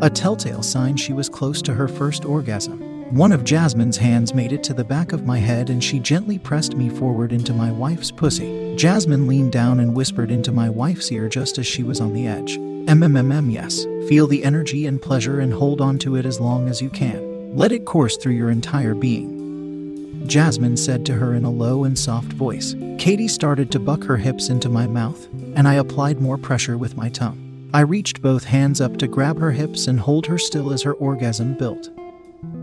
A 0.00 0.08
telltale 0.08 0.62
sign 0.62 0.96
she 0.96 1.12
was 1.12 1.28
close 1.28 1.60
to 1.62 1.74
her 1.74 1.88
first 1.88 2.24
orgasm. 2.24 2.93
One 3.10 3.32
of 3.32 3.44
Jasmine's 3.44 3.98
hands 3.98 4.34
made 4.34 4.52
it 4.52 4.62
to 4.64 4.74
the 4.74 4.82
back 4.82 5.12
of 5.12 5.26
my 5.26 5.38
head 5.38 5.68
and 5.68 5.84
she 5.84 6.00
gently 6.00 6.38
pressed 6.38 6.74
me 6.74 6.88
forward 6.88 7.32
into 7.32 7.52
my 7.52 7.70
wife's 7.70 8.10
pussy. 8.10 8.74
Jasmine 8.76 9.26
leaned 9.26 9.52
down 9.52 9.80
and 9.80 9.94
whispered 9.94 10.30
into 10.30 10.52
my 10.52 10.70
wife's 10.70 11.12
ear 11.12 11.28
just 11.28 11.58
as 11.58 11.66
she 11.66 11.82
was 11.82 12.00
on 12.00 12.14
the 12.14 12.26
edge. 12.26 12.56
MMMM, 12.56 13.52
yes. 13.52 13.84
Feel 14.08 14.26
the 14.26 14.42
energy 14.42 14.86
and 14.86 15.00
pleasure 15.00 15.40
and 15.40 15.52
hold 15.52 15.80
on 15.80 15.98
to 15.98 16.16
it 16.16 16.24
as 16.26 16.40
long 16.40 16.68
as 16.68 16.80
you 16.80 16.88
can. 16.88 17.54
Let 17.54 17.72
it 17.72 17.84
course 17.84 18.16
through 18.16 18.32
your 18.32 18.50
entire 18.50 18.94
being. 18.94 20.26
Jasmine 20.26 20.76
said 20.76 21.04
to 21.06 21.14
her 21.14 21.34
in 21.34 21.44
a 21.44 21.50
low 21.50 21.84
and 21.84 21.98
soft 21.98 22.32
voice. 22.32 22.74
Katie 22.98 23.28
started 23.28 23.70
to 23.72 23.78
buck 23.78 24.02
her 24.04 24.16
hips 24.16 24.48
into 24.48 24.68
my 24.70 24.86
mouth, 24.86 25.28
and 25.54 25.68
I 25.68 25.74
applied 25.74 26.20
more 26.20 26.38
pressure 26.38 26.78
with 26.78 26.96
my 26.96 27.10
tongue. 27.10 27.70
I 27.74 27.80
reached 27.80 28.22
both 28.22 28.44
hands 28.44 28.80
up 28.80 28.96
to 28.98 29.06
grab 29.06 29.38
her 29.38 29.52
hips 29.52 29.86
and 29.88 30.00
hold 30.00 30.26
her 30.26 30.38
still 30.38 30.72
as 30.72 30.82
her 30.82 30.94
orgasm 30.94 31.54
built. 31.54 31.90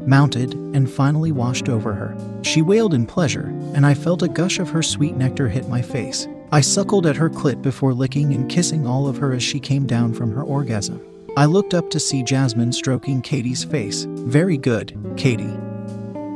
Mounted 0.05 0.53
and 0.53 0.89
finally 0.89 1.31
washed 1.31 1.69
over 1.69 1.93
her. 1.93 2.15
She 2.43 2.61
wailed 2.61 2.93
in 2.93 3.05
pleasure, 3.05 3.45
and 3.75 3.85
I 3.85 3.93
felt 3.93 4.23
a 4.23 4.27
gush 4.27 4.59
of 4.59 4.69
her 4.69 4.81
sweet 4.81 5.15
nectar 5.15 5.47
hit 5.47 5.67
my 5.67 5.81
face. 5.81 6.27
I 6.51 6.61
suckled 6.61 7.05
at 7.05 7.15
her 7.15 7.29
clit 7.29 7.61
before 7.61 7.93
licking 7.93 8.33
and 8.33 8.49
kissing 8.49 8.85
all 8.85 9.07
of 9.07 9.17
her 9.17 9.33
as 9.33 9.43
she 9.43 9.59
came 9.59 9.85
down 9.85 10.13
from 10.13 10.31
her 10.33 10.43
orgasm. 10.43 11.01
I 11.37 11.45
looked 11.45 11.73
up 11.73 11.89
to 11.91 11.99
see 11.99 12.23
Jasmine 12.23 12.73
stroking 12.73 13.21
Katie's 13.21 13.63
face. 13.63 14.05
Very 14.09 14.57
good, 14.57 14.97
Katie. 15.15 15.57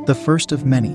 The 0.06 0.18
first 0.24 0.52
of 0.52 0.64
many. 0.64 0.94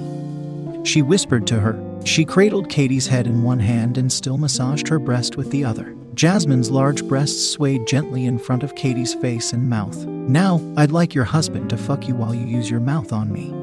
She 0.83 1.03
whispered 1.03 1.45
to 1.47 1.59
her. 1.59 1.79
She 2.03 2.25
cradled 2.25 2.69
Katie's 2.69 3.05
head 3.07 3.27
in 3.27 3.43
one 3.43 3.59
hand 3.59 3.99
and 3.99 4.11
still 4.11 4.39
massaged 4.39 4.87
her 4.87 4.97
breast 4.97 5.37
with 5.37 5.51
the 5.51 5.63
other. 5.63 5.95
Jasmine's 6.13 6.70
large 6.70 7.08
breasts 7.08 7.50
swayed 7.51 7.88
gently 7.88 8.25
in 8.25 8.38
front 8.38 8.63
of 8.63 8.75
Katie's 8.75 9.13
face 9.13 9.53
and 9.53 9.70
mouth. 9.70 10.06
Now, 10.06 10.62
I'd 10.75 10.91
like 10.91 11.15
your 11.15 11.24
husband 11.24 11.70
to 11.70 11.77
fuck 11.77 12.08
you 12.08 12.15
while 12.15 12.36
you 12.36 12.46
use 12.46 12.70
your 12.70 12.82
mouth 12.82 13.13
on 13.13 13.32
me. 13.32 13.53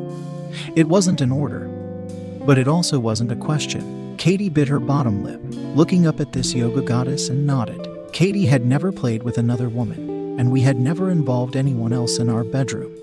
It 0.75 0.88
wasn't 0.88 1.21
an 1.21 1.31
order, 1.31 1.69
but 2.47 2.57
it 2.57 2.67
also 2.67 2.99
wasn't 2.99 3.33
a 3.33 3.37
question. 3.37 4.17
Katie 4.17 4.49
bit 4.49 4.67
her 4.69 4.81
bottom 4.81 5.23
lip, 5.23 5.40
looking 5.76 6.07
up 6.07 6.21
at 6.21 6.33
this 6.33 6.55
yoga 6.55 6.81
goddess, 6.81 7.28
and 7.28 7.47
nodded. 7.47 7.87
Katie 8.12 8.47
had 8.47 8.64
never 8.64 8.93
played 8.93 9.23
with 9.23 9.37
another 9.37 9.69
woman, 9.69 10.38
and 10.40 10.50
we 10.50 10.62
had 10.62 10.81
never 10.81 11.11
involved 11.11 11.55
anyone 11.55 11.93
else 11.93 12.19
in 12.19 12.31
our 12.31 12.45
bedroom. 12.45 12.95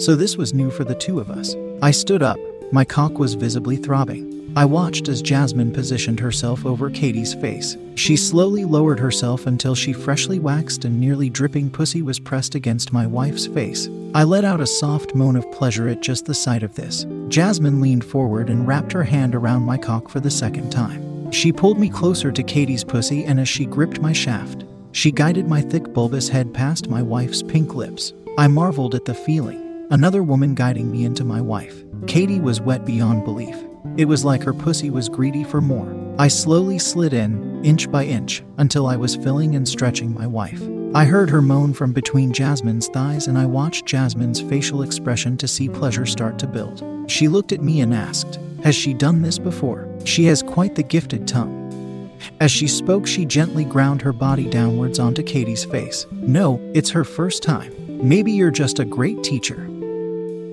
So 0.00 0.14
this 0.14 0.36
was 0.36 0.54
new 0.54 0.70
for 0.70 0.84
the 0.84 0.94
two 0.94 1.18
of 1.18 1.28
us. 1.28 1.56
I 1.82 1.90
stood 1.90 2.22
up, 2.22 2.38
my 2.72 2.84
cock 2.84 3.18
was 3.18 3.34
visibly 3.34 3.76
throbbing. 3.76 4.29
I 4.56 4.64
watched 4.64 5.08
as 5.08 5.22
Jasmine 5.22 5.72
positioned 5.72 6.18
herself 6.18 6.66
over 6.66 6.90
Katie's 6.90 7.34
face. 7.34 7.76
She 7.94 8.16
slowly 8.16 8.64
lowered 8.64 8.98
herself 8.98 9.46
until 9.46 9.76
she 9.76 9.92
freshly 9.92 10.40
waxed 10.40 10.84
and 10.84 10.98
nearly 10.98 11.30
dripping 11.30 11.70
pussy 11.70 12.02
was 12.02 12.18
pressed 12.18 12.56
against 12.56 12.92
my 12.92 13.06
wife's 13.06 13.46
face. 13.46 13.88
I 14.12 14.24
let 14.24 14.44
out 14.44 14.60
a 14.60 14.66
soft 14.66 15.14
moan 15.14 15.36
of 15.36 15.50
pleasure 15.52 15.88
at 15.88 16.00
just 16.00 16.26
the 16.26 16.34
sight 16.34 16.64
of 16.64 16.74
this. 16.74 17.06
Jasmine 17.28 17.80
leaned 17.80 18.04
forward 18.04 18.50
and 18.50 18.66
wrapped 18.66 18.92
her 18.92 19.04
hand 19.04 19.36
around 19.36 19.62
my 19.62 19.78
cock 19.78 20.08
for 20.08 20.18
the 20.18 20.30
second 20.30 20.70
time. 20.70 21.30
She 21.30 21.52
pulled 21.52 21.78
me 21.78 21.88
closer 21.88 22.32
to 22.32 22.42
Katie's 22.42 22.82
pussy, 22.82 23.24
and 23.24 23.38
as 23.38 23.48
she 23.48 23.66
gripped 23.66 24.00
my 24.00 24.12
shaft, 24.12 24.64
she 24.90 25.12
guided 25.12 25.46
my 25.46 25.60
thick 25.60 25.92
bulbous 25.92 26.28
head 26.28 26.52
past 26.52 26.88
my 26.88 27.02
wife's 27.02 27.42
pink 27.42 27.76
lips. 27.76 28.12
I 28.36 28.48
marveled 28.48 28.96
at 28.96 29.04
the 29.04 29.14
feeling. 29.14 29.86
Another 29.90 30.24
woman 30.24 30.56
guiding 30.56 30.90
me 30.90 31.04
into 31.04 31.24
my 31.24 31.40
wife. 31.40 31.84
Katie 32.08 32.40
was 32.40 32.60
wet 32.60 32.84
beyond 32.84 33.24
belief. 33.24 33.56
It 33.96 34.04
was 34.04 34.24
like 34.24 34.42
her 34.42 34.52
pussy 34.52 34.90
was 34.90 35.08
greedy 35.08 35.44
for 35.44 35.60
more. 35.60 35.94
I 36.18 36.28
slowly 36.28 36.78
slid 36.78 37.12
in, 37.12 37.64
inch 37.64 37.90
by 37.90 38.04
inch, 38.04 38.42
until 38.58 38.86
I 38.86 38.96
was 38.96 39.16
filling 39.16 39.54
and 39.54 39.66
stretching 39.66 40.12
my 40.12 40.26
wife. 40.26 40.62
I 40.94 41.04
heard 41.04 41.30
her 41.30 41.40
moan 41.40 41.72
from 41.72 41.92
between 41.92 42.32
Jasmine's 42.32 42.88
thighs, 42.88 43.26
and 43.26 43.38
I 43.38 43.46
watched 43.46 43.86
Jasmine's 43.86 44.40
facial 44.40 44.82
expression 44.82 45.36
to 45.36 45.48
see 45.48 45.68
pleasure 45.68 46.04
start 46.04 46.38
to 46.40 46.46
build. 46.46 46.84
She 47.10 47.28
looked 47.28 47.52
at 47.52 47.62
me 47.62 47.80
and 47.80 47.94
asked, 47.94 48.38
Has 48.64 48.74
she 48.74 48.92
done 48.92 49.22
this 49.22 49.38
before? 49.38 49.88
She 50.04 50.24
has 50.24 50.42
quite 50.42 50.74
the 50.74 50.82
gifted 50.82 51.26
tongue. 51.26 52.10
As 52.40 52.50
she 52.50 52.68
spoke, 52.68 53.06
she 53.06 53.24
gently 53.24 53.64
ground 53.64 54.02
her 54.02 54.12
body 54.12 54.48
downwards 54.48 54.98
onto 54.98 55.22
Katie's 55.22 55.64
face. 55.64 56.06
No, 56.10 56.60
it's 56.74 56.90
her 56.90 57.04
first 57.04 57.42
time. 57.42 57.72
Maybe 58.02 58.32
you're 58.32 58.50
just 58.50 58.78
a 58.78 58.84
great 58.84 59.22
teacher. 59.22 59.66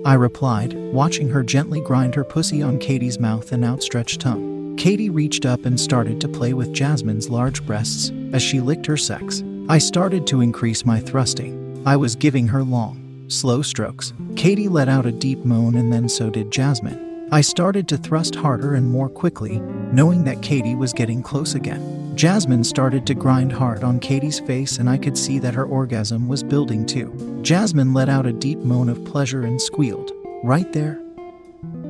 I 0.08 0.14
replied, 0.14 0.74
watching 0.94 1.28
her 1.32 1.44
gently 1.44 1.82
grind 1.82 2.16
her 2.16 2.24
pussy 2.24 2.62
on 2.62 2.80
Katie's 2.80 3.20
mouth 3.20 3.52
and 3.52 3.66
outstretched 3.66 4.22
tongue. 4.22 4.78
Katie 4.78 5.10
reached 5.10 5.46
up 5.46 5.66
and 5.66 5.78
started 5.78 6.22
to 6.22 6.30
play 6.30 6.54
with 6.54 6.72
Jasmine's 6.72 7.30
large 7.30 7.66
breasts 7.66 8.14
as 8.32 8.42
she 8.42 8.62
licked 8.62 8.86
her 8.86 8.96
sex. 8.96 9.44
I 9.68 9.80
started 9.80 10.26
to 10.28 10.40
increase 10.40 10.86
my 10.86 11.02
thrusting. 11.02 11.84
I 11.86 11.98
was 11.98 12.16
giving 12.16 12.48
her 12.48 12.64
long, 12.64 13.26
slow 13.28 13.62
strokes. 13.62 14.14
Katie 14.38 14.70
let 14.70 14.88
out 14.88 15.06
a 15.06 15.12
deep 15.12 15.40
moan 15.40 15.76
and 15.76 15.92
then 15.92 16.08
so 16.08 16.30
did 16.30 16.52
Jasmine. 16.52 17.28
I 17.34 17.42
started 17.42 17.90
to 17.90 17.98
thrust 17.98 18.34
harder 18.34 18.76
and 18.76 18.90
more 18.90 19.10
quickly, 19.10 19.60
knowing 19.92 20.24
that 20.24 20.42
Katie 20.42 20.76
was 20.76 20.94
getting 20.94 21.22
close 21.22 21.54
again. 21.54 21.97
Jasmine 22.18 22.64
started 22.64 23.06
to 23.06 23.14
grind 23.14 23.52
hard 23.52 23.84
on 23.84 24.00
Katie's 24.00 24.40
face, 24.40 24.80
and 24.80 24.90
I 24.90 24.98
could 24.98 25.16
see 25.16 25.38
that 25.38 25.54
her 25.54 25.66
orgasm 25.66 26.28
was 26.28 26.42
building 26.42 26.84
too. 26.84 27.40
Jasmine 27.44 27.94
let 27.94 28.10
out 28.10 28.26
a 28.26 28.34
deep 28.34 28.58
moan 28.58 28.90
of 28.90 29.06
pleasure 29.06 29.44
and 29.44 29.62
squealed. 29.62 30.12
Right 30.44 30.74
there. 30.74 31.00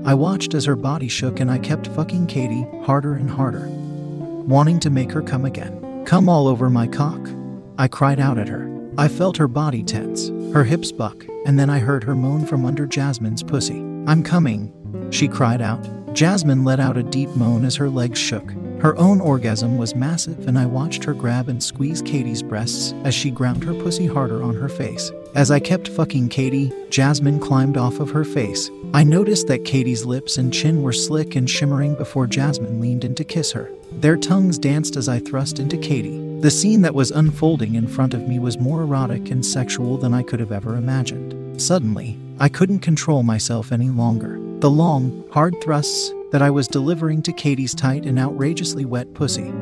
I 0.03 0.13
watched 0.15 0.53
as 0.53 0.65
her 0.65 0.75
body 0.75 1.07
shook, 1.07 1.39
and 1.39 1.49
I 1.49 1.59
kept 1.59 1.87
fucking 1.87 2.27
Katie 2.27 2.67
harder 2.83 3.13
and 3.13 3.29
harder, 3.29 3.69
wanting 3.69 4.81
to 4.81 4.89
make 4.89 5.13
her 5.13 5.21
come 5.21 5.45
again. 5.45 6.03
Come 6.03 6.27
all 6.27 6.49
over 6.49 6.69
my 6.69 6.87
cock. 6.87 7.25
I 7.77 7.87
cried 7.87 8.19
out 8.19 8.37
at 8.37 8.49
her. 8.49 8.69
I 8.97 9.07
felt 9.07 9.37
her 9.37 9.47
body 9.47 9.81
tense, 9.81 10.27
her 10.53 10.65
hips 10.65 10.91
buck, 10.91 11.25
and 11.45 11.57
then 11.57 11.69
I 11.69 11.79
heard 11.79 12.03
her 12.03 12.15
moan 12.15 12.45
from 12.45 12.65
under 12.65 12.85
Jasmine's 12.85 13.43
pussy. 13.43 13.79
I'm 14.07 14.23
coming, 14.23 14.73
she 15.09 15.29
cried 15.29 15.61
out. 15.61 15.87
Jasmine 16.13 16.65
let 16.65 16.81
out 16.81 16.97
a 16.97 17.03
deep 17.03 17.29
moan 17.29 17.63
as 17.63 17.77
her 17.77 17.89
legs 17.89 18.19
shook. 18.19 18.51
Her 18.79 18.95
own 18.99 19.19
orgasm 19.19 19.77
was 19.77 19.95
massive, 19.95 20.47
and 20.47 20.57
I 20.57 20.67
watched 20.67 21.03
her 21.03 21.13
grab 21.13 21.49
and 21.49 21.61
squeeze 21.61 22.01
Katie's 22.03 22.43
breasts 22.43 22.93
as 23.03 23.15
she 23.15 23.31
ground 23.31 23.63
her 23.63 23.73
pussy 23.73 24.05
harder 24.05 24.43
on 24.43 24.53
her 24.53 24.69
face. 24.69 25.11
As 25.33 25.49
I 25.49 25.59
kept 25.59 25.87
fucking 25.87 26.29
Katie, 26.29 26.71
Jasmine 26.91 27.39
climbed 27.39 27.75
off 27.75 27.99
of 27.99 28.11
her 28.11 28.23
face. 28.23 28.69
I 28.93 29.03
noticed 29.03 29.47
that 29.47 29.65
Katie's 29.65 30.05
lips 30.05 30.37
and 30.37 30.53
chin 30.53 30.83
were 30.83 30.93
slick 30.93 31.35
and 31.35 31.49
shimmering 31.49 31.95
before 31.95 32.27
Jasmine 32.27 32.79
leaned 32.79 33.03
in 33.03 33.15
to 33.15 33.23
kiss 33.23 33.51
her. 33.51 33.71
Their 33.93 34.15
tongues 34.15 34.59
danced 34.59 34.95
as 34.95 35.09
I 35.09 35.19
thrust 35.19 35.59
into 35.59 35.77
Katie. 35.77 36.39
The 36.41 36.51
scene 36.51 36.83
that 36.83 36.93
was 36.93 37.09
unfolding 37.09 37.73
in 37.73 37.87
front 37.87 38.13
of 38.13 38.27
me 38.27 38.37
was 38.37 38.59
more 38.59 38.83
erotic 38.83 39.31
and 39.31 39.43
sexual 39.43 39.97
than 39.97 40.13
I 40.13 40.21
could 40.21 40.39
have 40.39 40.51
ever 40.51 40.75
imagined. 40.75 41.59
Suddenly, 41.59 42.19
I 42.39 42.47
couldn't 42.47 42.79
control 42.79 43.23
myself 43.23 43.71
any 43.71 43.89
longer. 43.89 44.39
The 44.59 44.69
long, 44.69 45.23
hard 45.31 45.55
thrusts 45.61 46.13
that 46.31 46.41
I 46.41 46.49
was 46.49 46.67
delivering 46.67 47.21
to 47.23 47.31
Katie's 47.31 47.73
tight 47.75 48.05
and 48.05 48.19
outrageously 48.19 48.85
wet 48.85 49.13
pussy 49.13 49.53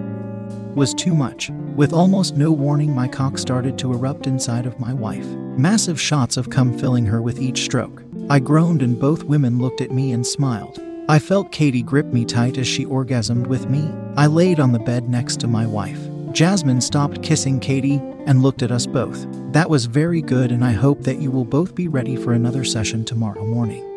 was 0.75 0.93
too 0.93 1.15
much. 1.15 1.49
With 1.75 1.93
almost 1.93 2.35
no 2.35 2.51
warning, 2.51 2.93
my 2.93 3.07
cock 3.07 3.37
started 3.37 3.77
to 3.79 3.93
erupt 3.93 4.27
inside 4.27 4.65
of 4.65 4.79
my 4.79 4.93
wife. 4.93 5.25
Massive 5.57 5.99
shots 5.99 6.37
of 6.37 6.49
cum 6.49 6.77
filling 6.77 7.05
her 7.05 7.21
with 7.21 7.39
each 7.39 7.63
stroke. 7.63 8.03
I 8.29 8.39
groaned, 8.39 8.81
and 8.81 8.99
both 8.99 9.23
women 9.23 9.59
looked 9.59 9.81
at 9.81 9.91
me 9.91 10.11
and 10.11 10.25
smiled. 10.25 10.81
I 11.07 11.19
felt 11.19 11.51
Katie 11.51 11.83
grip 11.83 12.07
me 12.07 12.25
tight 12.25 12.57
as 12.57 12.67
she 12.67 12.85
orgasmed 12.85 13.47
with 13.47 13.69
me. 13.69 13.89
I 14.17 14.27
laid 14.27 14.59
on 14.59 14.71
the 14.71 14.79
bed 14.79 15.07
next 15.07 15.39
to 15.41 15.47
my 15.47 15.65
wife. 15.65 15.99
Jasmine 16.31 16.81
stopped 16.81 17.23
kissing 17.23 17.59
Katie 17.59 18.01
and 18.25 18.41
looked 18.41 18.63
at 18.63 18.71
us 18.71 18.85
both. 18.85 19.25
That 19.53 19.69
was 19.69 19.85
very 19.85 20.21
good, 20.21 20.51
and 20.51 20.65
I 20.65 20.71
hope 20.71 21.03
that 21.03 21.21
you 21.21 21.31
will 21.31 21.45
both 21.45 21.75
be 21.75 21.87
ready 21.87 22.17
for 22.17 22.33
another 22.33 22.65
session 22.65 23.05
tomorrow 23.05 23.45
morning. 23.45 23.94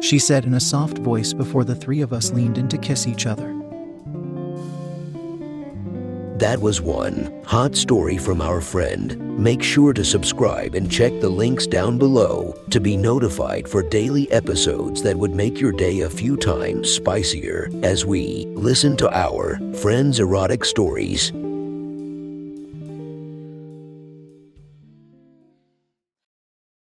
She 0.00 0.18
said 0.18 0.44
in 0.44 0.54
a 0.54 0.60
soft 0.60 0.98
voice 0.98 1.32
before 1.32 1.64
the 1.64 1.74
three 1.74 2.00
of 2.00 2.12
us 2.12 2.32
leaned 2.32 2.58
in 2.58 2.68
to 2.68 2.78
kiss 2.78 3.06
each 3.06 3.26
other. 3.26 3.54
That 6.38 6.60
was 6.60 6.80
one 6.80 7.42
hot 7.44 7.74
story 7.74 8.16
from 8.16 8.40
our 8.40 8.60
friend. 8.60 9.36
Make 9.36 9.60
sure 9.60 9.92
to 9.92 10.04
subscribe 10.04 10.76
and 10.76 10.88
check 10.88 11.12
the 11.20 11.28
links 11.28 11.66
down 11.66 11.98
below 11.98 12.54
to 12.70 12.78
be 12.78 12.96
notified 12.96 13.68
for 13.68 13.82
daily 13.82 14.30
episodes 14.30 15.02
that 15.02 15.16
would 15.16 15.34
make 15.34 15.58
your 15.58 15.72
day 15.72 16.00
a 16.00 16.10
few 16.10 16.36
times 16.36 16.88
spicier 16.92 17.68
as 17.82 18.06
we 18.06 18.46
listen 18.54 18.96
to 18.98 19.10
our 19.12 19.58
friends' 19.74 20.20
erotic 20.20 20.64
stories. 20.64 21.32